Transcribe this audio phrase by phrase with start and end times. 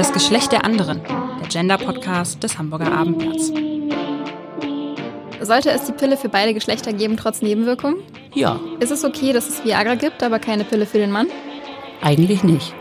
[0.00, 3.48] Das Geschlecht der anderen, der Gender-Podcast des Hamburger Abendblatts.
[5.42, 7.96] Sollte es die Pille für beide Geschlechter geben, trotz Nebenwirkungen?
[8.32, 8.58] Ja.
[8.78, 11.26] Ist es okay, dass es Viagra gibt, aber keine Pille für den Mann?
[12.00, 12.74] Eigentlich nicht.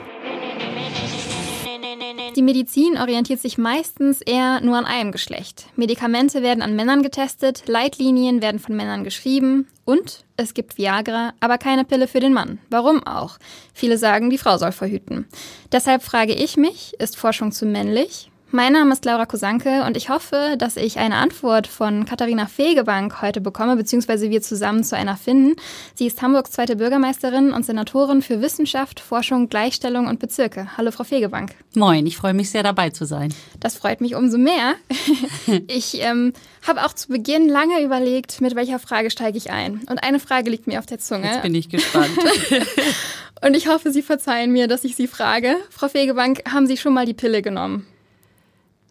[2.40, 5.66] Die Medizin orientiert sich meistens eher nur an einem Geschlecht.
[5.76, 11.58] Medikamente werden an Männern getestet, Leitlinien werden von Männern geschrieben und es gibt Viagra, aber
[11.58, 12.60] keine Pille für den Mann.
[12.70, 13.40] Warum auch?
[13.74, 15.28] Viele sagen, die Frau soll verhüten.
[15.74, 18.29] Deshalb frage ich mich, ist Forschung zu männlich?
[18.52, 23.22] Mein Name ist Laura Kosanke und ich hoffe, dass ich eine Antwort von Katharina Fegebank
[23.22, 25.56] heute bekomme, beziehungsweise wir zusammen zu einer finden.
[25.94, 30.76] Sie ist Hamburgs zweite Bürgermeisterin und Senatorin für Wissenschaft, Forschung, Gleichstellung und Bezirke.
[30.78, 31.52] Hallo, Frau Fegebank.
[31.76, 33.32] Moin, ich freue mich sehr dabei zu sein.
[33.60, 34.74] Das freut mich umso mehr.
[35.68, 36.34] ich ähm,
[36.68, 39.82] habe auch zu Beginn lange überlegt, mit welcher Frage steige ich ein.
[39.88, 41.28] Und eine Frage liegt mir auf der Zunge.
[41.28, 42.18] Jetzt bin ich gespannt.
[43.44, 45.56] und ich hoffe, Sie verzeihen mir, dass ich Sie frage.
[45.70, 47.86] Frau Fegebank, haben Sie schon mal die Pille genommen?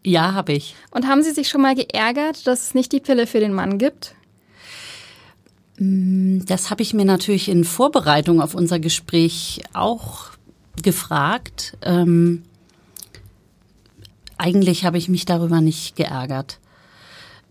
[0.04, 0.74] Ja, habe ich.
[0.90, 3.78] Und haben Sie sich schon mal geärgert, dass es nicht die Pille für den Mann
[3.78, 4.14] gibt?
[5.78, 10.30] Mm, das habe ich mir natürlich in Vorbereitung auf unser Gespräch auch
[10.82, 11.76] gefragt.
[11.82, 12.42] Ähm,
[14.36, 16.58] eigentlich habe ich mich darüber nicht geärgert.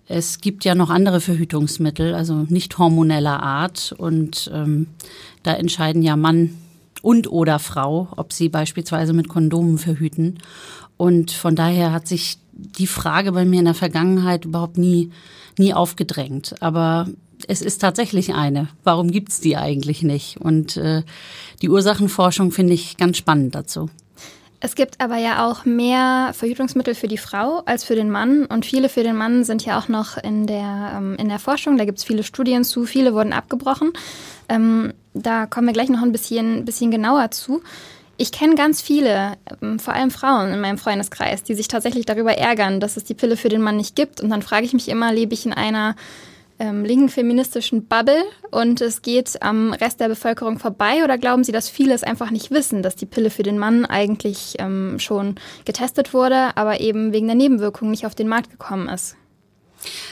[0.08, 3.94] Es gibt ja noch andere Verhütungsmittel, also nicht hormoneller Art.
[3.98, 4.88] Und ähm,
[5.44, 6.56] da entscheiden ja Mann
[7.02, 10.40] und oder Frau, ob sie beispielsweise mit Kondomen verhüten.
[10.98, 15.12] Und von daher hat sich die Frage bei mir in der Vergangenheit überhaupt nie,
[15.58, 16.56] nie aufgedrängt.
[16.60, 17.08] Aber
[17.48, 18.70] es ist tatsächlich eine.
[18.84, 20.38] Warum gibt's die eigentlich nicht?
[20.42, 21.04] Und äh,
[21.62, 23.90] die Ursachenforschung finde ich ganz spannend dazu.
[24.60, 28.46] Es gibt aber ja auch mehr Verhütungsmittel für die Frau als für den Mann.
[28.46, 31.78] Und viele für den Mann sind ja auch noch in der, ähm, in der Forschung.
[31.78, 32.86] Da gibt's viele Studien zu.
[32.86, 33.94] Viele wurden abgebrochen.
[34.50, 37.62] Ähm, da kommen wir gleich noch ein bisschen, bisschen genauer zu.
[38.20, 42.36] Ich kenne ganz viele, ähm, vor allem Frauen in meinem Freundeskreis, die sich tatsächlich darüber
[42.36, 44.22] ärgern, dass es die Pille für den Mann nicht gibt.
[44.22, 45.96] Und dann frage ich mich immer, lebe ich in einer
[46.60, 51.04] ähm, linken feministischen Bubble und es geht am Rest der Bevölkerung vorbei?
[51.04, 53.86] Oder glauben Sie, dass viele es einfach nicht wissen, dass die Pille für den Mann
[53.86, 55.36] eigentlich ähm, schon
[55.66, 59.16] getestet wurde, aber eben wegen der Nebenwirkungen nicht auf den Markt gekommen ist?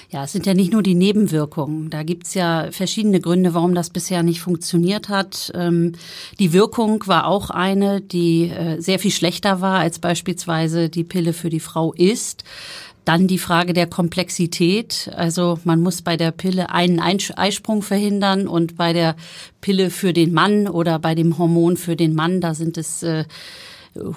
[0.10, 1.90] Ja, es sind ja nicht nur die Nebenwirkungen.
[1.90, 5.52] Da gibt's ja verschiedene Gründe, warum das bisher nicht funktioniert hat.
[5.56, 5.94] Ähm,
[6.40, 11.34] die Wirkung war auch eine, die äh, sehr viel schlechter war, als beispielsweise die Pille
[11.34, 12.44] für die Frau ist.
[13.04, 15.12] Dann die Frage der Komplexität.
[15.16, 19.16] Also man muss bei der Pille einen Eisprung verhindern und bei der
[19.62, 23.26] Pille für den Mann oder bei dem Hormon für den Mann, da sind es äh,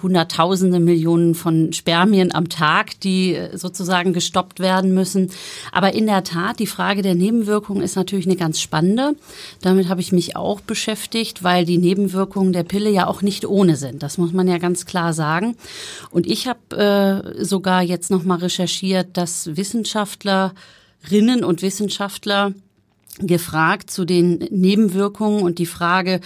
[0.03, 5.31] Hunderttausende Millionen von Spermien am Tag, die äh, sozusagen gestoppt werden müssen.
[5.73, 9.15] Aber in der Tat, die Frage der Nebenwirkungen ist natürlich eine ganz spannende.
[9.63, 13.77] Damit habe ich mich auch beschäftigt, weil die Nebenwirkungen der Pille ja auch nicht ohne
[13.77, 14.03] sind.
[14.03, 15.57] Das muss man ja ganz klar sagen.
[16.11, 22.53] Und ich habe äh, sogar jetzt noch mal recherchiert, dass Wissenschaftlerinnen und Wissenschaftler
[23.21, 26.21] gefragt zu den Nebenwirkungen und die Frage,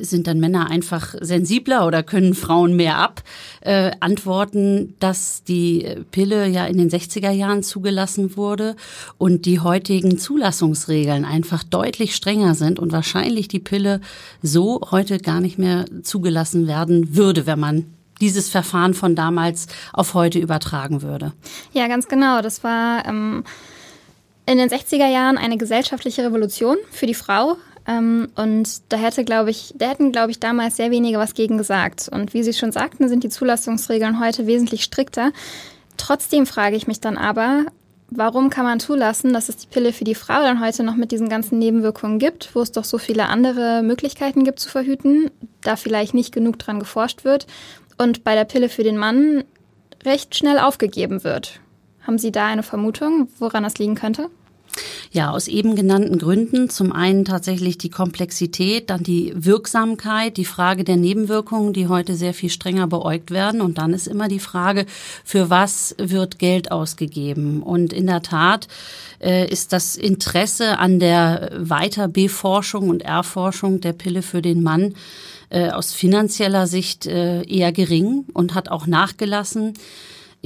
[0.00, 3.22] sind dann Männer einfach sensibler oder können Frauen mehr ab?
[3.60, 8.76] Äh, antworten, dass die Pille ja in den 60er Jahren zugelassen wurde
[9.18, 14.00] und die heutigen Zulassungsregeln einfach deutlich strenger sind und wahrscheinlich die Pille
[14.42, 17.86] so heute gar nicht mehr zugelassen werden würde, wenn man
[18.20, 21.32] dieses Verfahren von damals auf heute übertragen würde.
[21.72, 22.40] Ja, ganz genau.
[22.42, 23.44] Das war ähm
[24.46, 27.56] in den 60er Jahren eine gesellschaftliche Revolution für die Frau.
[27.86, 31.58] Ähm, und da hätte, glaube ich, da hätten, glaube ich, damals sehr wenige was gegen
[31.58, 32.08] gesagt.
[32.10, 35.32] Und wie Sie schon sagten, sind die Zulassungsregeln heute wesentlich strikter.
[35.96, 37.66] Trotzdem frage ich mich dann aber,
[38.10, 41.10] warum kann man zulassen, dass es die Pille für die Frau dann heute noch mit
[41.10, 45.30] diesen ganzen Nebenwirkungen gibt, wo es doch so viele andere Möglichkeiten gibt zu verhüten,
[45.62, 47.46] da vielleicht nicht genug dran geforscht wird
[47.98, 49.44] und bei der Pille für den Mann
[50.04, 51.60] recht schnell aufgegeben wird.
[52.06, 54.30] Haben Sie da eine Vermutung, woran das liegen könnte?
[55.10, 56.68] Ja, aus eben genannten Gründen.
[56.68, 62.34] Zum einen tatsächlich die Komplexität, dann die Wirksamkeit, die Frage der Nebenwirkungen, die heute sehr
[62.34, 63.60] viel strenger beäugt werden.
[63.60, 64.86] Und dann ist immer die Frage,
[65.24, 67.62] für was wird Geld ausgegeben?
[67.62, 68.68] Und in der Tat
[69.20, 74.94] äh, ist das Interesse an der Weiter-B-Forschung und Erforschung der Pille für den Mann
[75.48, 79.74] äh, aus finanzieller Sicht äh, eher gering und hat auch nachgelassen.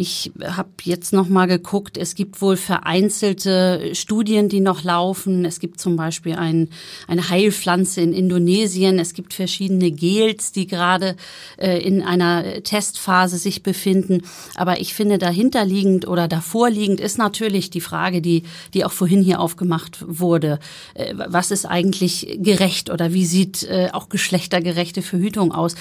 [0.00, 5.44] Ich habe jetzt noch mal geguckt, es gibt wohl vereinzelte Studien, die noch laufen.
[5.44, 6.70] Es gibt zum Beispiel ein,
[7.06, 8.98] eine Heilpflanze in Indonesien.
[8.98, 11.16] Es gibt verschiedene Gels, die gerade
[11.58, 14.22] äh, in einer Testphase sich befinden.
[14.54, 19.38] Aber ich finde, dahinterliegend oder davorliegend ist natürlich die Frage, die, die auch vorhin hier
[19.38, 20.60] aufgemacht wurde.
[20.94, 25.74] Äh, was ist eigentlich gerecht oder wie sieht äh, auch geschlechtergerechte Verhütung aus?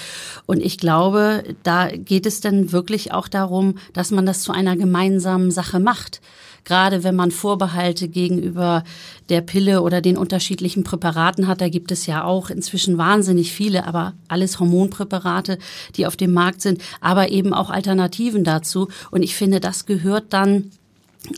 [0.44, 4.76] Und ich glaube, da geht es dann wirklich auch darum, dass man das zu einer
[4.76, 6.20] gemeinsamen Sache macht
[6.64, 8.84] gerade wenn man Vorbehalte gegenüber
[9.28, 13.86] der Pille oder den unterschiedlichen Präparaten hat, da gibt es ja auch inzwischen wahnsinnig viele,
[13.86, 15.58] aber alles Hormonpräparate,
[15.96, 18.88] die auf dem Markt sind, aber eben auch Alternativen dazu.
[19.10, 20.70] Und ich finde, das gehört dann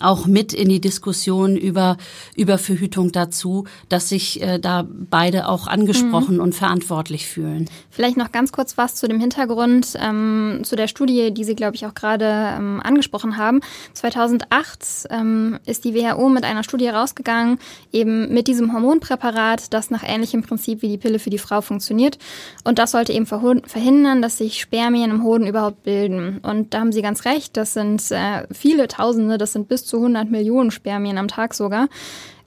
[0.00, 1.96] auch mit in die Diskussion über,
[2.37, 6.43] über Verhütung dazu, dass sich äh, da beide auch angesprochen mhm.
[6.43, 7.69] und verantwortlich fühlen.
[7.90, 11.75] Vielleicht noch ganz kurz was zu dem Hintergrund, ähm, zu der Studie, die Sie, glaube
[11.75, 13.61] ich, auch gerade ähm, angesprochen haben.
[13.94, 17.58] 2008 ähm, ist die WHO mit einer Studie rausgegangen,
[17.93, 22.19] eben mit diesem Hormonpräparat, das nach ähnlichem Prinzip wie die Pille für die Frau funktioniert.
[22.64, 26.38] Und das sollte eben verhindern, dass sich Spermien im Hoden überhaupt bilden.
[26.38, 29.97] Und da haben Sie ganz recht, das sind äh, viele Tausende, das sind bis zu
[29.97, 31.89] 100 Millionen Spermien am Tag sogar.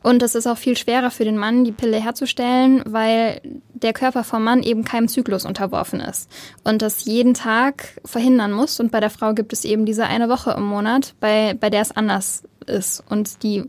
[0.04, 3.42] Und es ist auch viel schwerer für den Mann, die Pille herzustellen, weil
[3.74, 6.30] der Körper vom Mann eben keinem Zyklus unterworfen ist
[6.64, 8.80] und das jeden Tag verhindern muss.
[8.80, 11.82] Und bei der Frau gibt es eben diese eine Woche im Monat, bei, bei der
[11.82, 13.64] es anders ist und die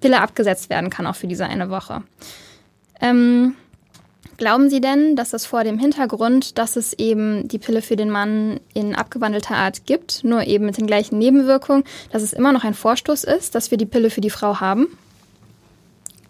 [0.00, 2.02] Pille abgesetzt werden kann auch für diese eine Woche.
[3.02, 3.54] Ähm,
[4.36, 8.10] Glauben Sie denn, dass es vor dem Hintergrund, dass es eben die Pille für den
[8.10, 12.64] Mann in abgewandelter Art gibt, nur eben mit den gleichen Nebenwirkungen, dass es immer noch
[12.64, 14.88] ein Vorstoß ist, dass wir die Pille für die Frau haben?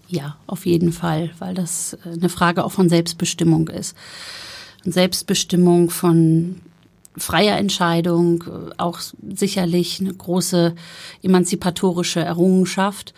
[0.09, 3.97] Ja, auf jeden Fall, weil das äh, eine Frage auch von Selbstbestimmung ist.
[4.85, 6.61] Und Selbstbestimmung von
[7.17, 9.01] freier Entscheidung, äh, auch
[9.35, 10.75] sicherlich eine große
[11.23, 13.15] emanzipatorische Errungenschaft.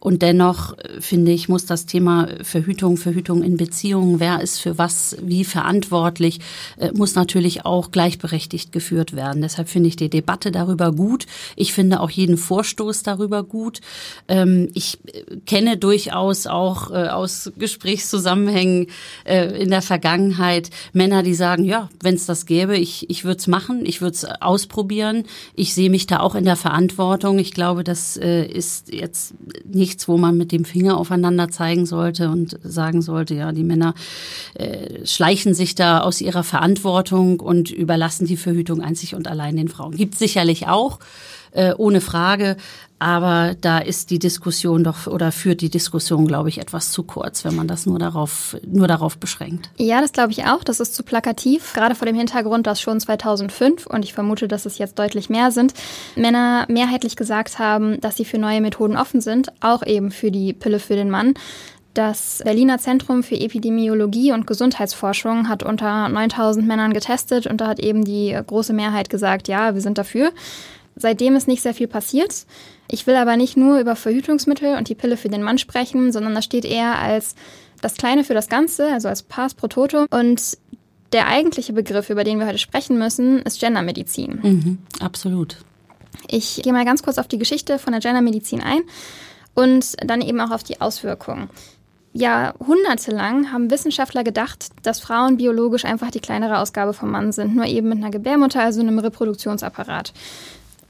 [0.00, 4.78] Und dennoch, äh, finde ich, muss das Thema Verhütung, Verhütung in Beziehungen, wer ist für
[4.78, 6.40] was wie verantwortlich,
[6.78, 9.42] äh, muss natürlich auch gleichberechtigt geführt werden.
[9.42, 11.26] Deshalb finde ich die Debatte darüber gut.
[11.54, 13.82] Ich finde auch jeden Vorstoß darüber gut.
[14.26, 18.86] Ähm, ich äh, kenne durchaus auch aus Gesprächszusammenhängen
[19.26, 23.46] in der Vergangenheit Männer, die sagen, ja, wenn es das gäbe, ich, ich würde es
[23.46, 25.24] machen, ich würde es ausprobieren.
[25.54, 27.38] Ich sehe mich da auch in der Verantwortung.
[27.38, 32.30] Ich glaube, das ist jetzt nicht nichts, wo man mit dem Finger aufeinander zeigen sollte
[32.30, 33.94] und sagen sollte, ja, die Männer
[34.54, 39.68] äh, schleichen sich da aus ihrer Verantwortung und überlassen die Verhütung einzig und allein den
[39.68, 39.96] Frauen.
[39.96, 41.00] Gibt sicherlich auch
[41.52, 42.56] äh, ohne Frage.
[43.02, 47.46] Aber da ist die Diskussion doch oder führt die Diskussion, glaube ich, etwas zu kurz,
[47.46, 49.70] wenn man das nur darauf, nur darauf beschränkt.
[49.78, 50.62] Ja, das glaube ich auch.
[50.62, 51.72] Das ist zu plakativ.
[51.72, 55.50] Gerade vor dem Hintergrund, dass schon 2005 und ich vermute, dass es jetzt deutlich mehr
[55.50, 55.72] sind,
[56.14, 60.52] Männer mehrheitlich gesagt haben, dass sie für neue Methoden offen sind, auch eben für die
[60.52, 61.32] Pille für den Mann.
[61.94, 67.80] Das Berliner Zentrum für Epidemiologie und Gesundheitsforschung hat unter 9000 Männern getestet und da hat
[67.80, 70.32] eben die große Mehrheit gesagt, ja, wir sind dafür.
[70.96, 72.46] Seitdem ist nicht sehr viel passiert.
[72.88, 76.34] Ich will aber nicht nur über Verhütungsmittel und die Pille für den Mann sprechen, sondern
[76.34, 77.34] das steht eher als
[77.80, 80.06] das Kleine für das Ganze, also als Pars pro Toto.
[80.10, 80.58] Und
[81.12, 84.40] der eigentliche Begriff, über den wir heute sprechen müssen, ist Gendermedizin.
[84.42, 85.56] Mhm, absolut.
[86.28, 88.82] Ich gehe mal ganz kurz auf die Geschichte von der Gendermedizin ein
[89.54, 91.48] und dann eben auch auf die Auswirkungen.
[92.12, 97.66] Jahrhundertelang haben Wissenschaftler gedacht, dass Frauen biologisch einfach die kleinere Ausgabe vom Mann sind, nur
[97.66, 100.12] eben mit einer Gebärmutter, also einem Reproduktionsapparat.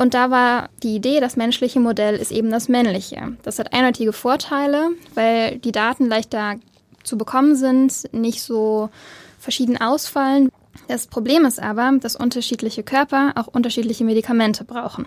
[0.01, 3.37] Und da war die Idee, das menschliche Modell ist eben das männliche.
[3.43, 6.55] Das hat eindeutige Vorteile, weil die Daten leichter
[7.05, 8.89] zu bekommen sind, nicht so
[9.39, 10.49] verschieden ausfallen.
[10.89, 15.07] Das Problem ist aber, dass unterschiedliche Körper auch unterschiedliche Medikamente brauchen.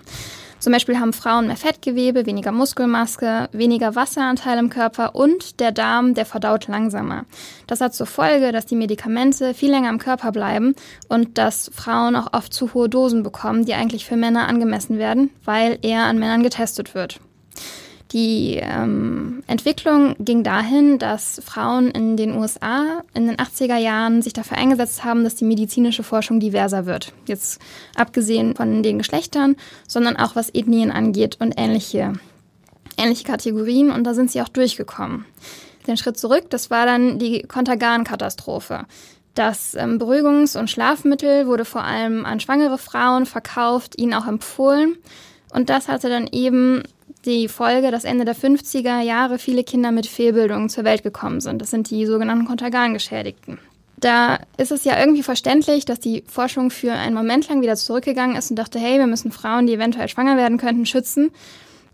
[0.63, 6.13] Zum Beispiel haben Frauen mehr Fettgewebe, weniger Muskelmaske, weniger Wasseranteil im Körper und der Darm,
[6.13, 7.25] der verdaut langsamer.
[7.67, 10.73] Das hat zur Folge, dass die Medikamente viel länger im Körper bleiben
[11.09, 15.31] und dass Frauen auch oft zu hohe Dosen bekommen, die eigentlich für Männer angemessen werden,
[15.43, 17.19] weil eher an Männern getestet wird.
[18.13, 24.33] Die ähm, Entwicklung ging dahin, dass Frauen in den USA in den 80er Jahren sich
[24.33, 27.11] dafür eingesetzt haben, dass die medizinische Forschung diverser wird.
[27.25, 27.59] Jetzt
[27.95, 29.55] abgesehen von den Geschlechtern,
[29.87, 32.13] sondern auch was Ethnien angeht und ähnliche,
[32.97, 33.89] ähnliche Kategorien.
[33.89, 35.25] Und da sind sie auch durchgekommen.
[35.87, 38.85] Den Schritt zurück, das war dann die Kontergan-Katastrophe.
[39.33, 44.97] Das ähm, Beruhigungs- und Schlafmittel wurde vor allem an schwangere Frauen verkauft, ihnen auch empfohlen.
[45.51, 46.83] Und das hatte dann eben
[47.25, 51.61] die Folge, dass Ende der 50er Jahre viele Kinder mit Fehlbildungen zur Welt gekommen sind.
[51.61, 53.59] Das sind die sogenannten Kontergan-Geschädigten.
[53.97, 58.35] da ist es ja irgendwie verständlich, dass die Forschung für einen Moment lang wieder zurückgegangen
[58.35, 61.31] ist und dachte, hey, wir müssen Frauen, die eventuell schwanger werden könnten, schützen,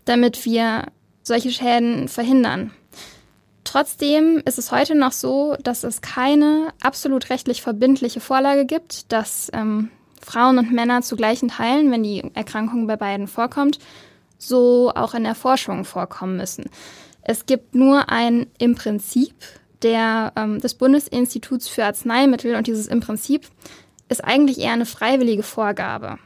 [0.06, 0.86] damit wir
[1.22, 2.72] solche Schäden verhindern.
[3.62, 9.48] Trotzdem ist es heute noch so, dass es keine absolut rechtlich verbindliche Vorlage gibt, dass
[9.52, 13.78] ähm, Frauen und Männer zu gleichen Teilen, wenn die Erkrankung bei beiden vorkommt,
[14.42, 16.70] so auch in der Forschung vorkommen müssen.
[17.22, 19.34] Es gibt nur ein im Prinzip
[19.82, 23.46] der, ähm, des Bundesinstituts für Arzneimittel und dieses im Prinzip
[24.08, 26.18] ist eigentlich eher eine freiwillige Vorgabe.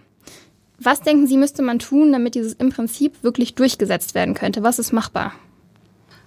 [0.78, 4.62] Was denken Sie, müsste man tun, damit dieses im Prinzip wirklich durchgesetzt werden könnte?
[4.62, 5.32] Was ist machbar?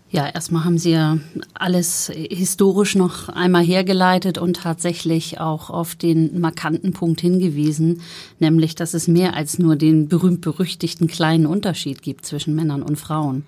[0.10, 1.18] Ja, erstmal haben Sie ja
[1.54, 8.00] alles historisch noch einmal hergeleitet und tatsächlich auch auf den markanten Punkt hingewiesen,
[8.40, 13.44] nämlich, dass es mehr als nur den berühmt-berüchtigten kleinen Unterschied gibt zwischen Männern und Frauen.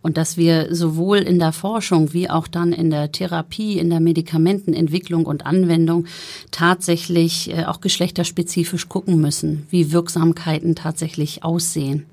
[0.00, 3.98] Und dass wir sowohl in der Forschung wie auch dann in der Therapie, in der
[3.98, 6.06] Medikamentenentwicklung und Anwendung
[6.52, 12.06] tatsächlich äh, auch geschlechterspezifisch gucken müssen, wie Wirksamkeiten tatsächlich aussehen.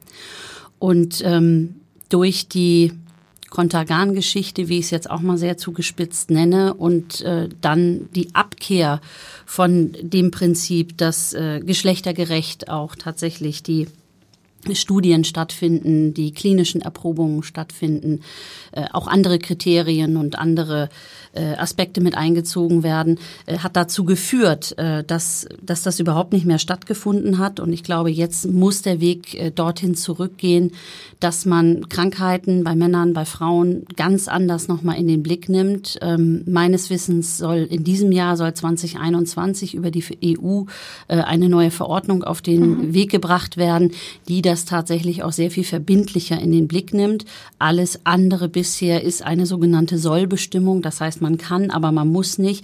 [0.80, 1.76] Und ähm,
[2.10, 2.92] durch die
[3.56, 9.00] Kontergan-Geschichte, wie ich es jetzt auch mal sehr zugespitzt nenne, und äh, dann die Abkehr
[9.46, 13.88] von dem Prinzip, dass äh, geschlechtergerecht auch tatsächlich die
[14.74, 18.24] Studien stattfinden, die klinischen Erprobungen stattfinden,
[18.74, 20.90] äh, auch andere Kriterien und andere
[21.36, 26.46] äh, Aspekte mit eingezogen werden, äh, hat dazu geführt, äh, dass, dass das überhaupt nicht
[26.46, 27.60] mehr stattgefunden hat.
[27.60, 30.72] Und ich glaube, jetzt muss der Weg äh, dorthin zurückgehen,
[31.20, 35.98] dass man Krankheiten bei Männern, bei Frauen ganz anders nochmal in den Blick nimmt.
[36.02, 40.64] Ähm, meines Wissens soll in diesem Jahr, soll 2021 über die EU
[41.08, 42.94] äh, eine neue Verordnung auf den mhm.
[42.94, 43.92] Weg gebracht werden,
[44.28, 47.26] die das tatsächlich auch sehr viel verbindlicher in den Blick nimmt.
[47.60, 50.82] Alles andere bisher ist eine sogenannte Sollbestimmung.
[50.82, 52.64] Das heißt, man kann, aber man muss nicht.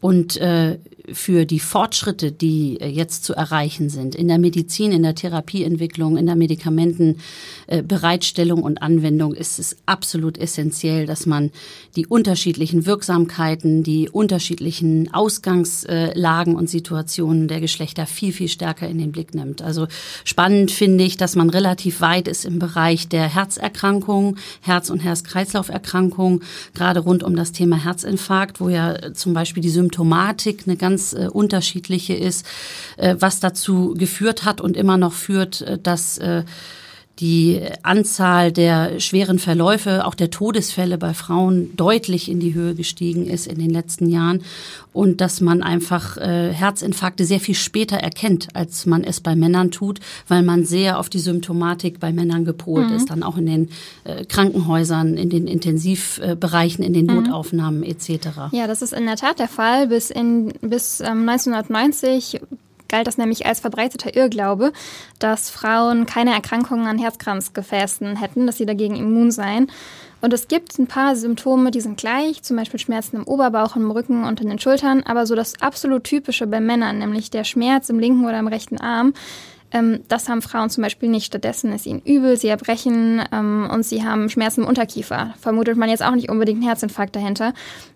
[0.00, 0.78] Und äh,
[1.12, 6.16] für die Fortschritte, die äh, jetzt zu erreichen sind, in der Medizin, in der Therapieentwicklung,
[6.16, 11.50] in der Medikamentenbereitstellung und Anwendung, ist es absolut essentiell, dass man
[11.96, 19.10] die unterschiedlichen Wirksamkeiten, die unterschiedlichen Ausgangslagen und Situationen der Geschlechter viel, viel stärker in den
[19.12, 19.62] Blick nimmt.
[19.62, 19.88] Also
[20.24, 26.42] spannend finde ich, dass man relativ weit ist im Bereich der Herzerkrankungen, Herz- und Herz-Kreislauf-Erkrankungen,
[26.74, 31.12] gerade rund um das Thema Herzinfarkt, wo ja zum Beispiel die Symptomatik eine ganz ganz
[31.12, 32.46] äh, unterschiedliche ist,
[32.96, 36.44] äh, was dazu geführt hat und immer noch führt, äh, dass äh,
[37.20, 43.26] die Anzahl der schweren Verläufe, auch der Todesfälle bei Frauen deutlich in die Höhe gestiegen
[43.26, 44.42] ist in den letzten Jahren
[44.92, 49.70] und dass man einfach äh, Herzinfarkte sehr viel später erkennt, als man es bei Männern
[49.70, 52.96] tut, weil man sehr auf die Symptomatik bei Männern gepolt mhm.
[52.96, 53.68] ist, dann auch in den
[54.04, 57.16] äh, Krankenhäusern, in den Intensivbereichen, in den mhm.
[57.16, 58.50] Notaufnahmen etc.
[58.52, 59.88] Ja, das ist in der Tat der Fall.
[59.88, 62.40] Bis, in, bis ähm, 1990
[62.90, 64.72] galt das nämlich als verbreiteter Irrglaube,
[65.18, 69.70] dass Frauen keine Erkrankungen an Herzkranzgefäßen hätten, dass sie dagegen immun seien.
[70.20, 73.90] Und es gibt ein paar Symptome, die sind gleich, zum Beispiel Schmerzen im Oberbauch, im
[73.90, 77.88] Rücken und in den Schultern, aber so das absolut typische bei Männern, nämlich der Schmerz
[77.88, 79.14] im linken oder im rechten Arm,
[79.72, 81.26] ähm, das haben Frauen zum Beispiel nicht.
[81.26, 85.34] Stattdessen ist ihnen übel, sie erbrechen ähm, und sie haben Schmerzen im Unterkiefer.
[85.40, 87.52] Vermutet man jetzt auch nicht unbedingt einen Herzinfarkt dahinter.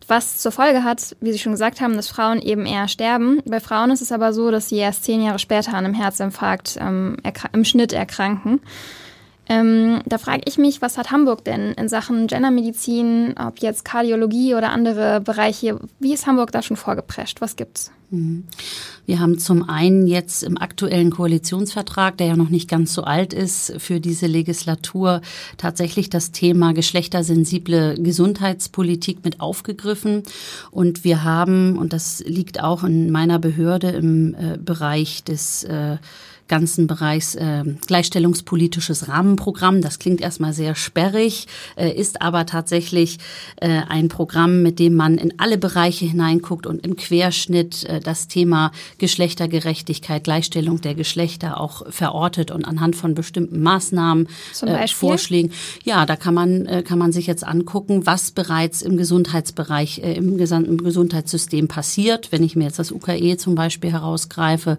[0.06, 3.40] Was zur Folge hat, wie Sie schon gesagt haben, dass Frauen eben eher sterben.
[3.46, 6.78] Bei Frauen ist es aber so, dass sie erst zehn Jahre später an einem Herzinfarkt
[6.80, 7.16] ähm,
[7.52, 8.60] im Schnitt erkranken.
[9.46, 14.54] Ähm, da frage ich mich, was hat Hamburg denn in Sachen Gendermedizin, ob jetzt Kardiologie
[14.54, 17.40] oder andere Bereiche, wie ist Hamburg da schon vorgeprescht?
[17.40, 17.90] Was gibt's?
[19.06, 23.32] Wir haben zum einen jetzt im aktuellen Koalitionsvertrag, der ja noch nicht ganz so alt
[23.32, 25.20] ist, für diese Legislatur
[25.58, 30.22] tatsächlich das Thema geschlechtersensible Gesundheitspolitik mit aufgegriffen.
[30.70, 35.98] Und wir haben, und das liegt auch in meiner Behörde im äh, Bereich des äh,
[36.48, 39.80] ganzen Bereichs äh, gleichstellungspolitisches Rahmenprogramm.
[39.80, 43.18] Das klingt erstmal sehr sperrig, äh, ist aber tatsächlich
[43.56, 48.28] äh, ein Programm, mit dem man in alle Bereiche hineinguckt und im Querschnitt äh, das
[48.28, 54.28] Thema Geschlechtergerechtigkeit, Gleichstellung der Geschlechter auch verortet und anhand von bestimmten Maßnahmen,
[54.62, 55.52] äh, Vorschlägen.
[55.84, 60.14] Ja, da kann man, äh, kann man sich jetzt angucken, was bereits im Gesundheitsbereich, äh,
[60.14, 62.32] im gesamten Gesundheitssystem passiert.
[62.32, 64.78] Wenn ich mir jetzt das UKE zum Beispiel herausgreife,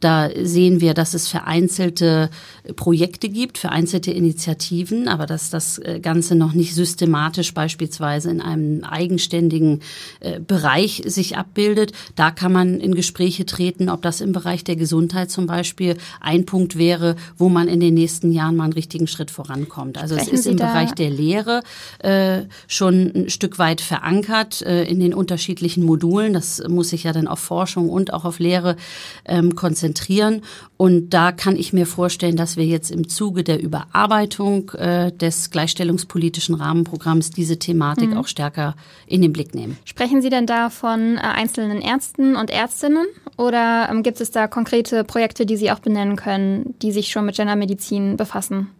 [0.00, 2.30] da sehen wir, dass es vereinzelte
[2.76, 8.84] Projekte gibt, vereinzelte Initiativen, aber dass das äh, Ganze noch nicht systematisch beispielsweise in einem
[8.84, 9.80] eigenständigen
[10.20, 11.92] äh, Bereich sich abbildet.
[12.16, 16.46] Da kann man in Gespräche treten, ob das im Bereich der Gesundheit zum Beispiel ein
[16.46, 19.98] Punkt wäre, wo man in den nächsten Jahren mal einen richtigen Schritt vorankommt.
[19.98, 21.62] Also Sprechen es ist Sie im Bereich der Lehre
[22.00, 26.32] äh, schon ein Stück weit verankert äh, in den unterschiedlichen Modulen.
[26.32, 28.76] Das muss sich ja dann auf Forschung und auch auf Lehre
[29.24, 30.42] ähm, konzentrieren.
[30.78, 35.50] Und da kann ich mir vorstellen, dass wir jetzt im Zuge der Überarbeitung äh, des
[35.50, 38.16] gleichstellungspolitischen Rahmenprogramms diese Thematik mhm.
[38.16, 38.76] auch stärker
[39.08, 39.76] in den Blick nehmen.
[39.84, 43.06] Sprechen Sie denn da von äh, einzelnen Ärzten und Ärztinnen
[43.36, 47.26] oder ähm, gibt es da konkrete Projekte, die Sie auch benennen können, die sich schon
[47.26, 48.70] mit Gendermedizin befassen?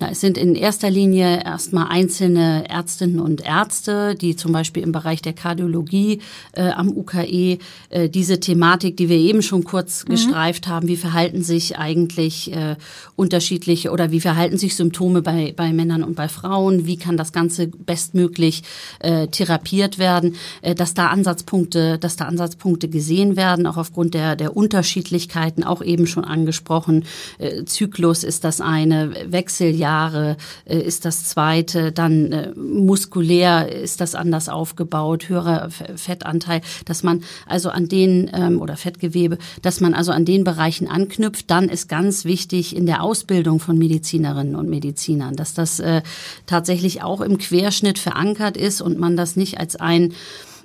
[0.00, 4.92] Na, es sind in erster Linie erstmal einzelne Ärztinnen und Ärzte, die zum Beispiel im
[4.92, 6.20] Bereich der Kardiologie
[6.52, 7.58] äh, am UKE
[7.90, 10.12] äh, diese Thematik, die wir eben schon kurz mhm.
[10.12, 12.76] gestreift haben, wie verhalten sich eigentlich äh,
[13.14, 17.32] unterschiedliche oder wie verhalten sich Symptome bei, bei Männern und bei Frauen, wie kann das
[17.32, 18.62] Ganze bestmöglich
[19.00, 24.34] äh, therapiert werden, äh, dass da Ansatzpunkte, dass da Ansatzpunkte gesehen werden, auch aufgrund der,
[24.34, 27.04] der Unterschiedlichkeiten, auch eben schon angesprochen.
[27.36, 34.14] Äh, Zyklus ist das eine, Wechseljahre äh, ist das zweite, dann äh, muskulär ist das
[34.14, 40.12] anders aufgebaut, höherer Fettanteil, dass man also an den ähm, oder Fettgewebe, dass man also
[40.12, 45.36] an den Bereichen anknüpft, dann ist ganz wichtig in der Ausbildung von Medizinerinnen und Medizinern,
[45.36, 46.02] dass das äh,
[46.44, 50.12] tatsächlich auch im Querschnitt verankert ist und man das nicht als ein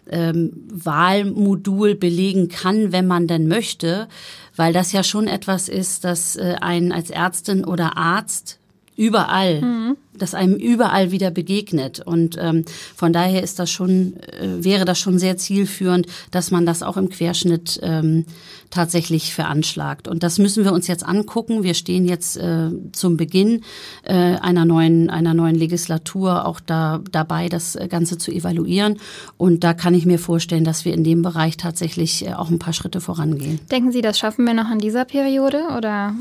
[0.09, 4.07] ähm, Wahlmodul belegen kann, wenn man denn möchte,
[4.55, 8.59] weil das ja schon etwas ist, das äh, einen als Ärztin oder Arzt
[8.95, 9.97] überall, mhm.
[10.13, 11.99] das einem überall wieder begegnet.
[11.99, 16.65] Und ähm, von daher ist das schon, äh, wäre das schon sehr zielführend, dass man
[16.65, 18.25] das auch im Querschnitt ähm,
[18.69, 20.07] tatsächlich veranschlagt.
[20.07, 21.63] Und das müssen wir uns jetzt angucken.
[21.63, 23.61] Wir stehen jetzt äh, zum Beginn
[24.03, 28.99] äh, einer neuen einer neuen Legislatur auch da dabei, das Ganze zu evaluieren.
[29.37, 32.59] Und da kann ich mir vorstellen, dass wir in dem Bereich tatsächlich äh, auch ein
[32.59, 33.59] paar Schritte vorangehen.
[33.71, 36.15] Denken Sie, das schaffen wir noch in dieser Periode oder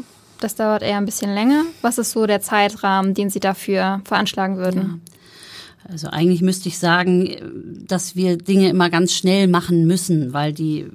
[0.44, 1.64] das dauert eher ein bisschen länger.
[1.80, 4.80] Was ist so der Zeitrahmen, den Sie dafür veranschlagen würden?
[4.82, 5.90] Ja.
[5.90, 10.86] Also eigentlich müsste ich sagen, dass wir Dinge immer ganz schnell machen müssen, weil die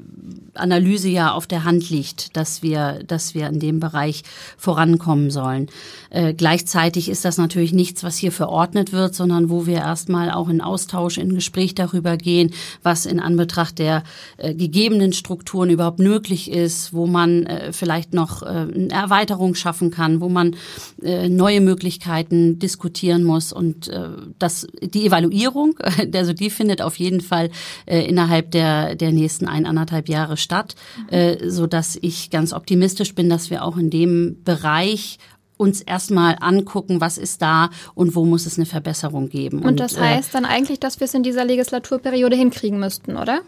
[0.54, 4.24] Analyse ja auf der Hand liegt, dass wir, dass wir in dem Bereich
[4.58, 5.68] vorankommen sollen.
[6.10, 10.50] Äh, gleichzeitig ist das natürlich nichts, was hier verordnet wird, sondern wo wir erstmal auch
[10.50, 12.52] in Austausch, in Gespräch darüber gehen,
[12.84, 14.04] was in Anbetracht der
[14.38, 19.92] äh, gegebenen Strukturen überhaupt möglich ist, wo man äh, vielleicht noch äh, eine Erweiterung schaffen
[19.92, 20.56] kann, wo man
[21.02, 25.76] äh, neue Möglichkeiten diskutieren muss und äh, das die Evaluierung,
[26.14, 27.50] also die findet auf jeden Fall
[27.86, 30.76] innerhalb der, der nächsten eineinhalb Jahre statt,
[31.10, 35.20] äh, so dass ich ganz optimistisch bin, dass wir auch in dem Bereich
[35.60, 39.60] uns erstmal angucken, was ist da und wo muss es eine Verbesserung geben.
[39.60, 43.18] Und, und das äh, heißt dann eigentlich, dass wir es in dieser Legislaturperiode hinkriegen müssten,
[43.18, 43.42] oder?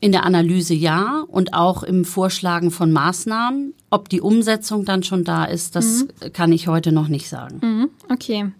[0.00, 3.74] In der Analyse ja und auch im Vorschlagen von Maßnahmen.
[3.90, 6.32] Ob die Umsetzung dann schon da ist, das mhm.
[6.32, 7.60] kann ich heute noch nicht sagen.
[7.62, 7.90] Mhm.
[8.12, 8.50] Okay.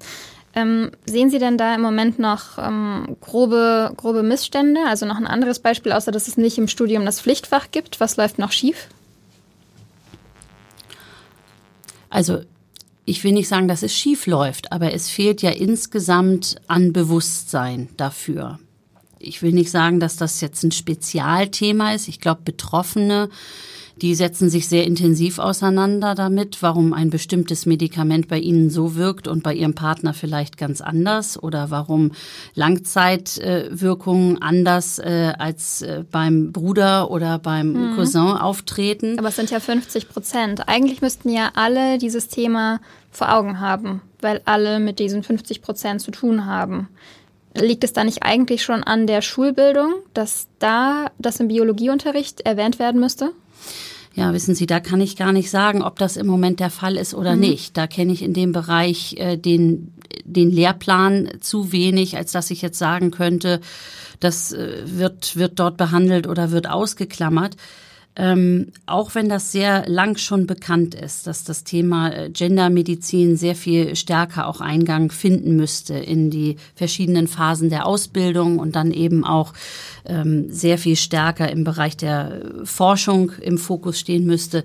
[0.57, 4.81] Ähm, sehen Sie denn da im Moment noch ähm, grobe, grobe Missstände?
[4.87, 7.99] Also noch ein anderes Beispiel, außer dass es nicht im Studium das Pflichtfach gibt.
[7.99, 8.88] Was läuft noch schief?
[12.09, 12.43] Also
[13.05, 17.88] ich will nicht sagen, dass es schief läuft, aber es fehlt ja insgesamt an Bewusstsein
[17.97, 18.61] dafür.
[19.19, 22.09] Ich will nicht sagen, dass das jetzt ein Spezialthema ist.
[22.09, 23.29] Ich glaube, Betroffene
[24.02, 29.28] die setzen sich sehr intensiv auseinander damit, warum ein bestimmtes Medikament bei ihnen so wirkt
[29.28, 32.12] und bei ihrem Partner vielleicht ganz anders oder warum
[32.54, 37.96] Langzeitwirkungen anders äh, als äh, beim Bruder oder beim mhm.
[37.96, 39.18] Cousin auftreten.
[39.18, 40.68] Aber es sind ja 50 Prozent.
[40.68, 42.80] Eigentlich müssten ja alle dieses Thema
[43.11, 46.88] vor Augen haben, weil alle mit diesen 50 Prozent zu tun haben.
[47.57, 52.80] Liegt es da nicht eigentlich schon an der Schulbildung, dass da das im Biologieunterricht erwähnt
[52.80, 53.30] werden müsste?
[54.14, 56.96] Ja, wissen Sie, da kann ich gar nicht sagen, ob das im Moment der Fall
[56.96, 57.40] ist oder mhm.
[57.40, 57.77] nicht.
[57.77, 59.92] Da kenne ich in dem Bereich äh, den,
[60.24, 63.61] den Lehrplan zu wenig, als dass ich jetzt sagen könnte,
[64.20, 67.57] das äh, wird, wird dort behandelt oder wird ausgeklammert.
[68.16, 73.57] Ähm, auch wenn das sehr lang schon bekannt ist, dass das Thema äh, Gendermedizin sehr
[73.57, 79.24] viel stärker auch Eingang finden müsste in die verschiedenen Phasen der Ausbildung und dann eben
[79.24, 79.53] auch
[80.05, 84.62] ähm, sehr viel stärker im Bereich der Forschung im Fokus stehen müsste.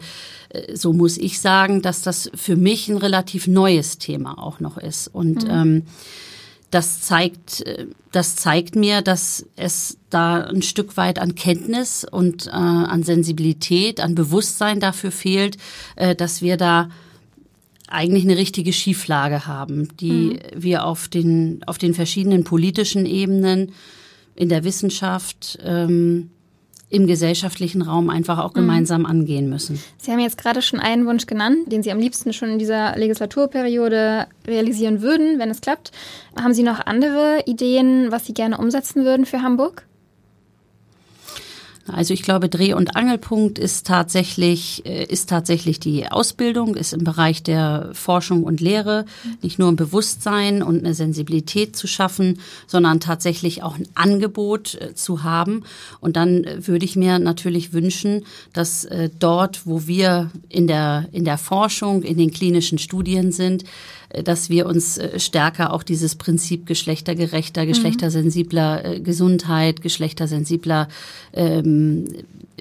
[0.50, 4.78] Äh, so muss ich sagen, dass das für mich ein relativ neues Thema auch noch
[4.78, 5.08] ist.
[5.08, 5.50] Und mhm.
[5.50, 5.84] ähm,
[6.72, 7.64] das zeigt,
[8.12, 14.00] das zeigt mir, dass es da ein Stück weit an Kenntnis und äh, an Sensibilität,
[14.00, 15.58] an Bewusstsein dafür fehlt,
[15.96, 16.90] äh, dass wir da
[17.88, 20.64] eigentlich eine richtige Schieflage haben, die mhm.
[20.64, 23.72] wir auf den, auf den verschiedenen politischen Ebenen,
[24.40, 26.30] in der Wissenschaft, ähm,
[26.90, 28.62] im gesellschaftlichen Raum einfach auch mhm.
[28.62, 29.08] gemeinsam mhm.
[29.08, 29.82] angehen müssen.
[29.98, 32.96] Sie haben jetzt gerade schon einen Wunsch genannt, den Sie am liebsten schon in dieser
[32.98, 35.92] Legislaturperiode realisieren würden, wenn es klappt.
[36.40, 39.86] Haben Sie noch andere Ideen, was Sie gerne umsetzen würden für Hamburg?
[41.94, 47.04] Also ich glaube, Dreh- und Angelpunkt ist tatsächlich, äh, ist tatsächlich die Ausbildung, ist im
[47.04, 49.06] Bereich der Forschung und Lehre
[49.42, 54.94] nicht nur ein Bewusstsein und eine Sensibilität zu schaffen, sondern tatsächlich auch ein Angebot äh,
[54.94, 55.64] zu haben.
[56.00, 58.88] Und dann äh, würde ich mir natürlich wünschen, dass
[59.20, 63.64] dort, wo wir in der, in der Forschung, in den klinischen Studien sind,
[64.24, 70.88] dass wir uns stärker auch dieses Prinzip geschlechtergerechter, geschlechtersensibler Gesundheit, geschlechtersensibler
[71.34, 72.06] ähm, ähm,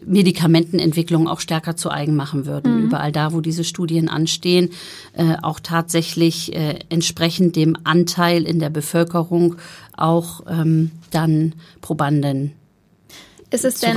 [0.07, 2.77] Medikamentenentwicklung auch stärker zu eigen machen würden.
[2.77, 2.85] Mhm.
[2.85, 4.71] Überall da, wo diese Studien anstehen,
[5.13, 9.57] äh, auch tatsächlich äh, entsprechend dem Anteil in der Bevölkerung
[9.97, 12.53] auch ähm, dann Probanden
[13.51, 13.97] ist es, denn,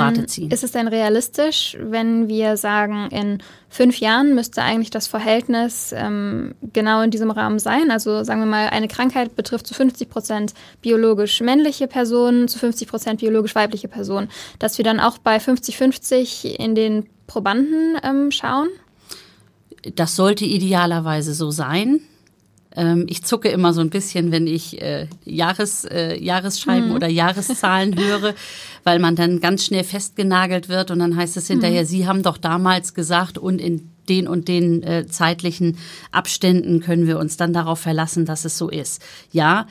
[0.50, 6.56] ist es denn realistisch, wenn wir sagen, in fünf Jahren müsste eigentlich das Verhältnis ähm,
[6.74, 7.92] genau in diesem Rahmen sein?
[7.92, 12.88] Also sagen wir mal, eine Krankheit betrifft zu 50 Prozent biologisch männliche Personen, zu 50
[12.88, 14.30] Prozent biologisch weibliche Personen.
[14.60, 18.70] Dass wir dann auch bei 50-50 in den Probanden ähm, schauen?
[19.96, 22.02] Das sollte idealerweise so sein.
[22.76, 26.96] Ähm, ich zucke immer so ein bisschen, wenn ich äh, Jahres, äh, Jahresscheiben mhm.
[26.96, 28.34] oder Jahreszahlen höre,
[28.84, 31.88] weil man dann ganz schnell festgenagelt wird und dann heißt es hinterher, mhm.
[31.88, 35.78] Sie haben doch damals gesagt und in den und den äh, zeitlichen
[36.12, 39.02] Abständen können wir uns dann darauf verlassen, dass es so ist.
[39.32, 39.68] Ja,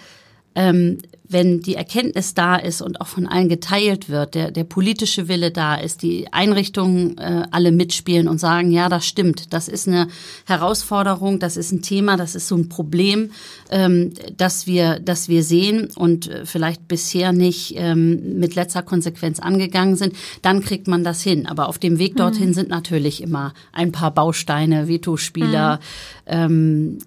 [0.54, 0.98] ähm,
[1.30, 5.52] wenn die Erkenntnis da ist und auch von allen geteilt wird, der, der politische Wille
[5.52, 10.08] da ist, die Einrichtungen äh, alle mitspielen und sagen, ja, das stimmt, das ist eine
[10.46, 13.30] Herausforderung, das ist ein Thema, das ist so ein Problem,
[13.70, 19.38] ähm, das wir, das wir sehen und äh, vielleicht bisher nicht ähm, mit letzter Konsequenz
[19.38, 21.46] angegangen sind, dann kriegt man das hin.
[21.46, 22.54] Aber auf dem Weg dorthin mhm.
[22.54, 25.78] sind natürlich immer ein paar Bausteine, Vetospieler, mhm.
[26.26, 26.98] ähm,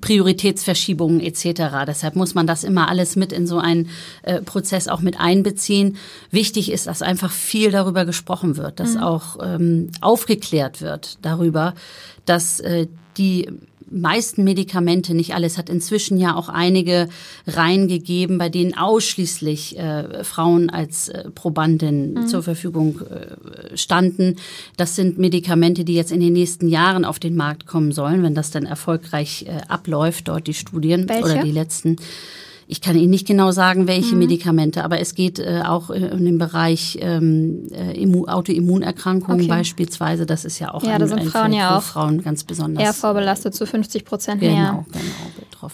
[0.00, 1.84] Prioritätsverschiebungen etc.
[1.86, 3.88] Deshalb muss man das immer alles mit in so einen
[4.22, 5.96] äh, Prozess auch mit einbeziehen.
[6.30, 9.02] Wichtig ist, dass einfach viel darüber gesprochen wird, dass mhm.
[9.02, 11.74] auch ähm, aufgeklärt wird darüber,
[12.24, 13.48] dass äh, die
[13.90, 17.08] meisten Medikamente, nicht alles, hat inzwischen ja auch einige
[17.46, 22.26] reingegeben, bei denen ausschließlich äh, Frauen als äh, Probandin mhm.
[22.26, 24.36] zur Verfügung äh, standen.
[24.76, 28.34] Das sind Medikamente, die jetzt in den nächsten Jahren auf den Markt kommen sollen, wenn
[28.34, 31.24] das dann erfolgreich äh, abläuft, dort die Studien Welche?
[31.24, 31.96] oder die letzten.
[32.70, 34.18] Ich kann Ihnen nicht genau sagen, welche mhm.
[34.18, 39.48] Medikamente, aber es geht äh, auch in den Bereich ähm, äh, Autoimmunerkrankungen okay.
[39.48, 40.26] beispielsweise.
[40.26, 42.44] Das ist ja auch ja, ein, da sind ein Frauen Feld, ja auch Frauen ganz
[42.44, 44.84] besonders eher vorbelastet zu 50 Prozent genau, mehr.
[44.92, 45.02] Genau,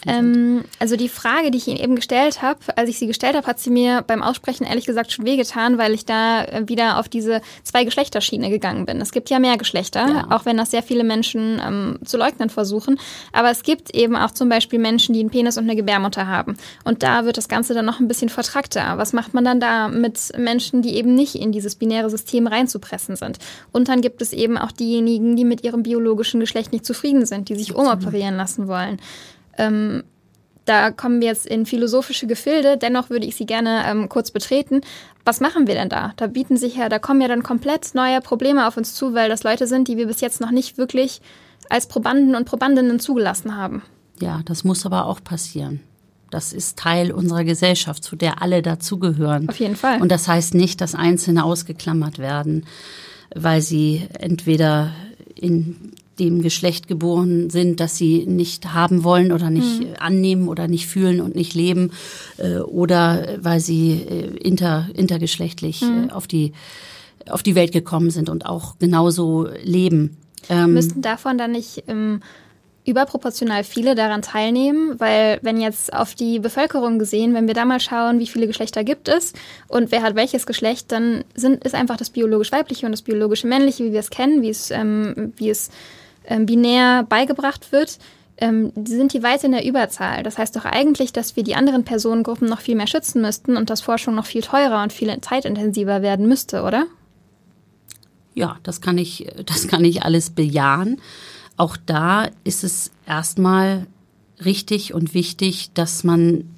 [0.00, 3.37] betroffen ähm, Also die Frage, die ich Ihnen eben gestellt habe, als ich sie gestellt
[3.37, 6.98] habe, hat sie mir beim Aussprechen ehrlich gesagt schon wehgetan, weil ich da äh, wieder
[6.98, 9.00] auf diese zwei Geschlechterschiene gegangen bin.
[9.00, 10.26] Es gibt ja mehr Geschlechter, ja.
[10.30, 12.98] auch wenn das sehr viele Menschen ähm, zu leugnen versuchen.
[13.33, 16.57] Aber es gibt eben auch zum Beispiel Menschen, die einen Penis und eine Gebärmutter haben.
[16.85, 18.98] Und da wird das Ganze dann noch ein bisschen vertrackter.
[18.98, 23.16] Was macht man dann da mit Menschen, die eben nicht in dieses binäre System reinzupressen
[23.16, 23.38] sind?
[23.72, 27.48] Und dann gibt es eben auch diejenigen, die mit ihrem biologischen Geschlecht nicht zufrieden sind,
[27.48, 28.98] die sich umoperieren lassen wollen.
[29.58, 30.04] Ähm,
[30.64, 34.80] da kommen wir jetzt in philosophische Gefilde, dennoch würde ich sie gerne ähm, kurz betreten.
[35.24, 36.12] Was machen wir denn da?
[36.16, 39.28] Da bieten sich ja, da kommen ja dann komplett neue Probleme auf uns zu, weil
[39.28, 41.20] das Leute sind, die wir bis jetzt noch nicht wirklich
[41.68, 43.82] als Probanden und Probandinnen zugelassen haben.
[44.20, 45.80] Ja, das muss aber auch passieren.
[46.30, 49.48] Das ist Teil unserer Gesellschaft, zu der alle dazugehören.
[49.48, 50.00] Auf jeden Fall.
[50.00, 52.66] Und das heißt nicht, dass Einzelne ausgeklammert werden,
[53.34, 54.92] weil sie entweder
[55.34, 59.87] in dem Geschlecht geboren sind, das sie nicht haben wollen oder nicht mhm.
[59.98, 61.90] annehmen oder nicht fühlen und nicht leben
[62.38, 66.09] äh, oder weil sie äh, inter, intergeschlechtlich mhm.
[66.09, 66.53] äh, auf die
[67.29, 70.18] auf die Welt gekommen sind und auch genauso leben.
[70.50, 72.20] Ähm, Müssten davon dann nicht ähm,
[72.85, 77.81] überproportional viele daran teilnehmen, weil wenn jetzt auf die Bevölkerung gesehen, wenn wir da mal
[77.81, 79.33] schauen, wie viele Geschlechter gibt es
[79.68, 83.46] und wer hat welches Geschlecht, dann sind, ist einfach das biologisch weibliche und das biologische
[83.46, 85.70] männliche, wie wir es kennen, wie es, ähm, wie es
[86.26, 87.98] ähm, binär beigebracht wird,
[88.37, 90.22] ähm, sind die weit in der Überzahl.
[90.22, 93.70] Das heißt doch eigentlich, dass wir die anderen Personengruppen noch viel mehr schützen müssten und
[93.70, 96.87] dass Forschung noch viel teurer und viel zeitintensiver werden müsste, oder?
[98.34, 101.00] Ja, das kann ich, das kann ich alles bejahen.
[101.56, 103.87] Auch da ist es erstmal
[104.44, 106.50] richtig und wichtig, dass man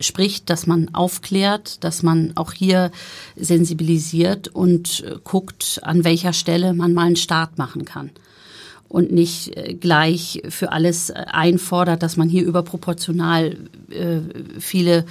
[0.00, 2.90] spricht, dass man aufklärt, dass man auch hier
[3.36, 8.10] sensibilisiert und äh, guckt, an welcher Stelle man mal einen Start machen kann.
[8.90, 13.56] Und nicht äh, gleich für alles äh, einfordert, dass man hier überproportional
[13.90, 14.18] äh,
[14.58, 15.06] viele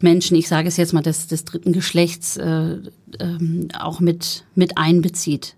[0.00, 2.76] Menschen, ich sage es jetzt mal des, des dritten Geschlechts, äh,
[3.18, 5.56] ähm, auch mit, mit einbezieht.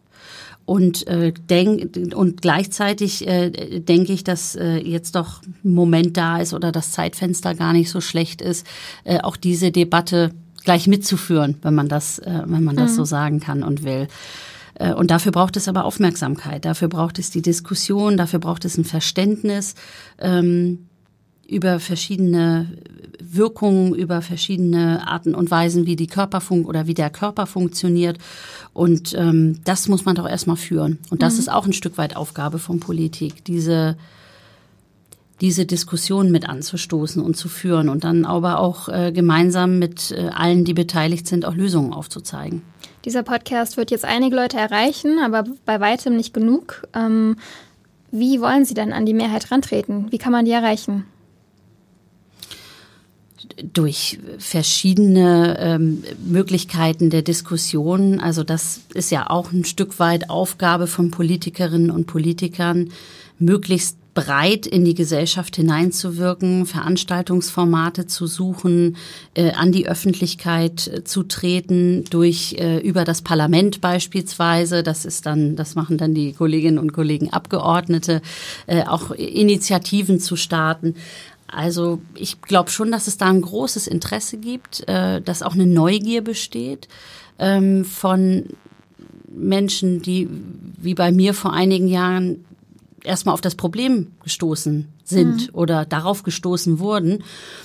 [0.65, 6.39] Und, äh, denk, und gleichzeitig äh, denke ich, dass äh, jetzt doch ein Moment da
[6.39, 8.67] ist oder das Zeitfenster gar nicht so schlecht ist,
[9.05, 10.31] äh, auch diese Debatte
[10.65, 12.97] gleich mitzuführen, wenn man das, äh, wenn man das mhm.
[12.97, 14.09] so sagen kann und will.
[14.79, 18.79] Äh, und dafür braucht es aber Aufmerksamkeit, dafür braucht es die Diskussion, dafür braucht es
[18.79, 19.75] ein Verständnis.
[20.19, 20.89] Ähm,
[21.49, 22.67] über verschiedene
[23.21, 28.19] Wirkungen, über verschiedene Arten und Weisen, wie die Körperfunk oder wie der Körper funktioniert.
[28.75, 30.99] Und ähm, das muss man doch erstmal führen.
[31.11, 31.41] Und das mhm.
[31.41, 33.97] ist auch ein Stück weit Aufgabe von Politik, diese
[35.41, 40.31] diese Diskussion mit anzustoßen und zu führen und dann aber auch äh, gemeinsam mit äh,
[40.35, 42.63] allen, die beteiligt sind, auch Lösungen aufzuzeigen.
[43.05, 46.87] Dieser Podcast wird jetzt einige Leute erreichen, aber bei weitem nicht genug.
[46.95, 47.37] Ähm,
[48.11, 50.11] wie wollen Sie denn an die Mehrheit rantreten?
[50.11, 51.05] Wie kann man die erreichen?
[53.73, 58.21] durch verschiedene ähm, Möglichkeiten der Diskussion.
[58.21, 62.91] Also das ist ja auch ein Stück weit Aufgabe von Politikerinnen und Politikern,
[63.39, 68.97] möglichst breit in die Gesellschaft hineinzuwirken, Veranstaltungsformate zu suchen,
[69.35, 74.83] äh, an die Öffentlichkeit äh, zu treten, durch äh, über das Parlament beispielsweise.
[74.83, 78.21] Das ist dann, das machen dann die Kolleginnen und Kollegen Abgeordnete,
[78.67, 80.97] äh, auch Initiativen zu starten.
[81.47, 85.67] Also ich glaube schon, dass es da ein großes Interesse gibt, äh, dass auch eine
[85.67, 86.89] Neugier besteht
[87.39, 88.47] ähm, von
[89.31, 90.29] Menschen, die
[90.77, 92.45] wie bei mir vor einigen Jahren
[93.05, 95.55] erstmal auf das Problem gestoßen sind mhm.
[95.55, 97.25] oder darauf gestoßen wurden.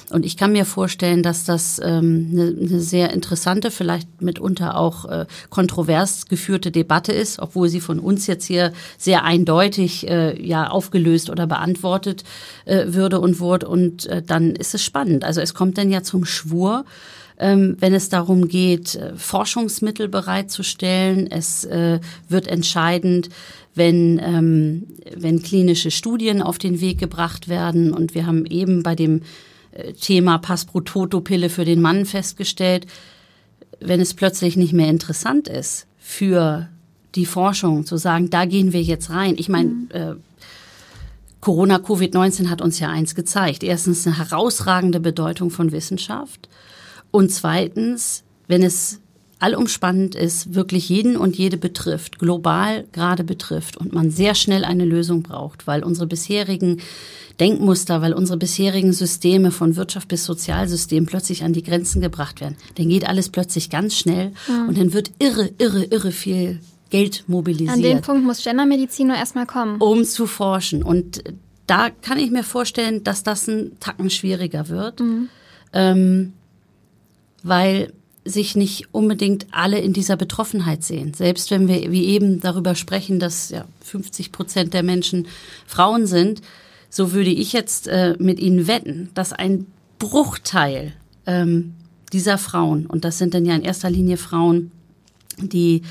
[0.10, 5.06] Und ich kann mir vorstellen, dass das ähm, eine, eine sehr interessante, vielleicht mitunter auch
[5.06, 10.68] äh, kontrovers geführte Debatte ist, obwohl sie von uns jetzt hier sehr eindeutig äh, ja
[10.68, 12.24] aufgelöst oder beantwortet
[12.66, 13.68] äh, würde und wurde.
[13.68, 15.24] Und äh, dann ist es spannend.
[15.24, 16.86] Also es kommt dann ja zum Schwur
[17.80, 21.30] wenn es darum geht, äh, Forschungsmittel bereitzustellen.
[21.30, 23.30] Es äh, wird entscheidend,
[23.76, 27.94] wenn, ähm, wenn klinische Studien auf den Weg gebracht werden.
[27.94, 29.22] Und wir haben eben bei dem
[29.72, 32.88] äh, Thema Pass pro Toto-Pille für den Mann festgestellt,
[33.80, 36.70] wenn es plötzlich nicht mehr interessant ist für
[37.16, 39.36] die Forschung, zu sagen, da gehen wir jetzt rein.
[39.38, 39.90] Ich meine, mhm.
[39.92, 40.16] äh,
[41.42, 43.64] Corona, Covid-19 hat uns ja eins gezeigt.
[43.64, 46.48] Erstens eine herausragende Bedeutung von Wissenschaft
[47.14, 49.00] und zweitens, wenn es
[49.38, 54.84] allumspannend ist, wirklich jeden und jede betrifft, global gerade betrifft und man sehr schnell eine
[54.84, 56.82] Lösung braucht, weil unsere bisherigen
[57.40, 62.58] Denkmuster, weil unsere bisherigen Systeme von Wirtschaft bis Sozialsystem plötzlich an die Grenzen gebracht werden,
[62.76, 64.66] dann geht alles plötzlich ganz schnell ja.
[64.66, 67.76] und dann wird irre, irre, irre viel Geld mobilisiert.
[67.76, 69.80] An dem Punkt muss Gendermedizin nur erstmal kommen.
[69.80, 70.82] Um zu forschen.
[70.82, 71.24] Und
[71.68, 75.00] da kann ich mir vorstellen, dass das ein Tacken schwieriger wird.
[75.00, 75.30] Mhm.
[75.74, 76.34] Ähm,
[77.44, 77.94] weil
[78.26, 81.14] sich nicht unbedingt alle in dieser Betroffenheit sehen.
[81.14, 85.28] Selbst wenn wir wie eben darüber sprechen, dass ja 50 Prozent der Menschen
[85.68, 86.42] Frauen sind,
[86.90, 89.68] so würde ich jetzt äh, mit Ihnen wetten, dass ein
[90.00, 90.94] Bruchteil
[91.26, 91.74] ähm,
[92.14, 94.72] dieser Frauen, und das sind dann ja in erster Linie Frauen,
[95.40, 95.82] die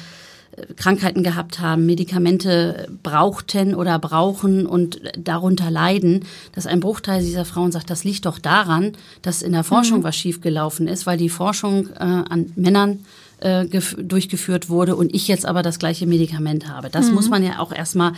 [0.76, 7.72] Krankheiten gehabt haben, Medikamente brauchten oder brauchen und darunter leiden, dass ein Bruchteil dieser Frauen
[7.72, 10.04] sagt, das liegt doch daran, dass in der Forschung mhm.
[10.04, 13.00] was schiefgelaufen ist, weil die Forschung äh, an Männern
[13.40, 16.90] äh, durchgeführt wurde und ich jetzt aber das gleiche Medikament habe.
[16.90, 17.14] Das mhm.
[17.14, 18.12] muss man ja auch erstmal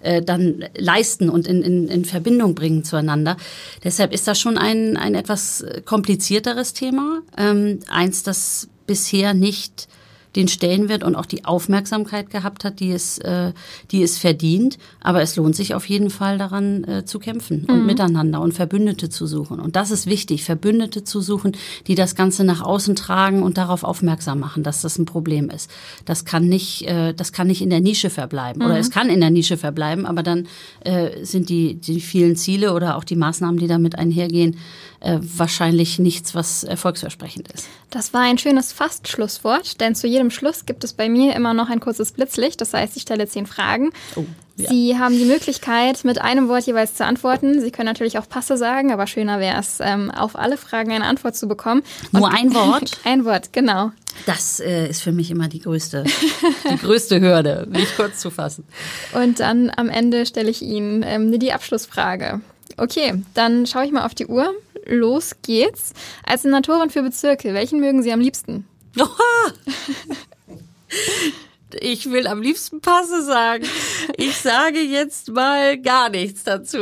[0.00, 3.36] äh, dann leisten und in, in, in Verbindung bringen zueinander.
[3.82, 7.20] Deshalb ist das schon ein, ein etwas komplizierteres Thema.
[7.36, 9.88] Ähm, eins, das bisher nicht
[10.36, 13.52] den Stellenwert und auch die Aufmerksamkeit gehabt hat, die es, äh,
[13.90, 14.78] die es verdient.
[15.00, 17.86] Aber es lohnt sich auf jeden Fall daran äh, zu kämpfen und mhm.
[17.86, 19.58] miteinander und Verbündete zu suchen.
[19.58, 23.82] Und das ist wichtig, Verbündete zu suchen, die das Ganze nach außen tragen und darauf
[23.82, 25.70] aufmerksam machen, dass das ein Problem ist.
[26.04, 28.62] Das kann nicht, äh, das kann nicht in der Nische verbleiben.
[28.62, 28.66] Mhm.
[28.66, 30.46] Oder es kann in der Nische verbleiben, aber dann
[30.84, 34.56] äh, sind die, die vielen Ziele oder auch die Maßnahmen, die damit einhergehen,
[35.00, 37.66] äh, wahrscheinlich nichts, was erfolgsversprechend ist.
[37.90, 41.70] Das war ein schönes Fast-Schlusswort, denn zu jedem Schluss gibt es bei mir immer noch
[41.70, 42.60] ein kurzes Blitzlicht.
[42.60, 43.90] Das heißt, ich stelle zehn Fragen.
[44.16, 44.24] Oh,
[44.56, 44.68] ja.
[44.68, 47.60] Sie haben die Möglichkeit, mit einem Wort jeweils zu antworten.
[47.60, 51.06] Sie können natürlich auch Passe sagen, aber schöner wäre es, ähm, auf alle Fragen eine
[51.06, 51.82] Antwort zu bekommen.
[52.12, 52.98] Und Nur ein Wort?
[53.04, 53.92] ein Wort, genau.
[54.26, 56.04] Das äh, ist für mich immer die größte,
[56.70, 58.64] die größte Hürde, mich kurz zu fassen.
[59.14, 62.40] Und dann am Ende stelle ich Ihnen ähm, die Abschlussfrage.
[62.76, 64.52] Okay, dann schaue ich mal auf die Uhr.
[64.86, 65.92] Los geht's.
[66.24, 68.66] Als Senatorin für Bezirke, welchen mögen Sie am liebsten?
[68.98, 69.08] Oha!
[71.80, 73.64] Ich will am liebsten Passe sagen.
[74.16, 76.78] Ich sage jetzt mal gar nichts dazu,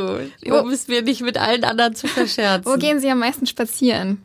[0.47, 2.73] um es mir nicht mit allen anderen zu verscherzen.
[2.73, 4.23] Wo gehen Sie am meisten spazieren?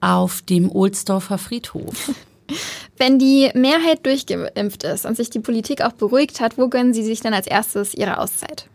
[0.00, 2.10] Auf dem Ohlsdorfer Friedhof.
[2.98, 7.02] Wenn die Mehrheit durchgeimpft ist und sich die Politik auch beruhigt hat, wo gönnen Sie
[7.02, 8.68] sich dann als erstes Ihre Auszeit?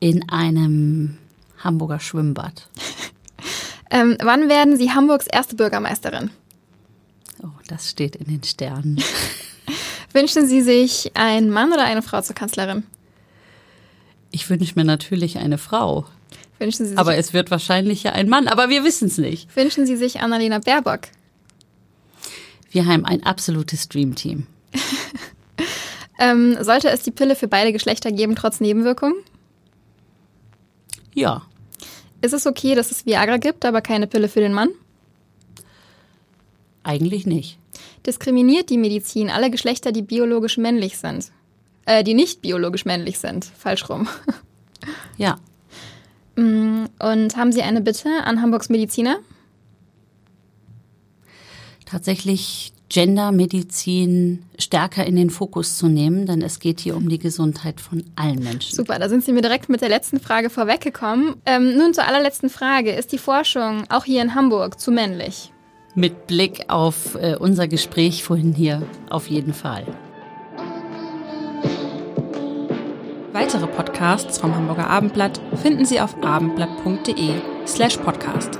[0.00, 1.18] In einem
[1.66, 2.68] Hamburger Schwimmbad.
[3.90, 6.30] ähm, wann werden Sie Hamburgs erste Bürgermeisterin?
[7.42, 9.02] Oh, das steht in den Sternen.
[10.12, 12.84] Wünschen Sie sich einen Mann oder eine Frau zur Kanzlerin?
[14.30, 16.06] Ich wünsche mir natürlich eine Frau.
[16.58, 19.54] Wünschen Sie sich, aber es wird wahrscheinlich ja ein Mann, aber wir wissen es nicht.
[19.56, 21.00] Wünschen Sie sich Annalena Baerbock?
[22.70, 24.46] Wir haben ein absolutes Dreamteam.
[26.18, 29.16] ähm, sollte es die Pille für beide Geschlechter geben, trotz Nebenwirkungen?
[31.14, 31.42] Ja.
[32.26, 34.70] Ist es okay, dass es Viagra gibt, aber keine Pille für den Mann?
[36.82, 37.56] Eigentlich nicht.
[38.04, 41.30] Diskriminiert die Medizin alle Geschlechter, die biologisch männlich sind?
[41.84, 43.44] Äh, die nicht biologisch männlich sind.
[43.44, 44.08] Falsch rum.
[45.16, 45.38] Ja.
[46.36, 49.16] Mm, und haben Sie eine Bitte an Hamburgs Mediziner?
[51.86, 57.80] Tatsächlich Gendermedizin stärker in den Fokus zu nehmen, denn es geht hier um die Gesundheit
[57.80, 58.74] von allen Menschen.
[58.74, 61.34] Super, da sind Sie mir direkt mit der letzten Frage vorweggekommen.
[61.46, 62.92] Ähm, nun zur allerletzten Frage.
[62.92, 65.52] Ist die Forschung auch hier in Hamburg zu männlich?
[65.94, 69.84] Mit Blick auf äh, unser Gespräch vorhin hier auf jeden Fall.
[73.32, 77.34] Weitere Podcasts vom Hamburger Abendblatt finden Sie auf abendblatt.de
[77.66, 78.58] slash podcast.